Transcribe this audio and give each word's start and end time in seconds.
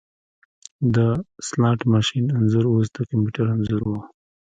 د 0.95 0.97
سلاټ 1.47 1.79
ماشین 1.93 2.25
انځور 2.37 2.65
اوس 2.71 2.87
د 2.95 2.97
کمپیوټر 3.09 3.45
انځور 3.55 3.81
و 3.87 3.91